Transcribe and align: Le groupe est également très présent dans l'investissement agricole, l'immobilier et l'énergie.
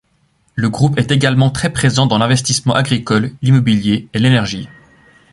Le 0.55 0.67
groupe 0.71 0.97
est 0.97 1.11
également 1.11 1.51
très 1.51 1.71
présent 1.71 2.07
dans 2.07 2.17
l'investissement 2.17 2.73
agricole, 2.73 3.33
l'immobilier 3.43 4.07
et 4.15 4.19
l'énergie. 4.19 4.67